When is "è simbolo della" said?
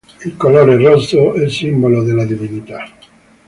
1.35-2.25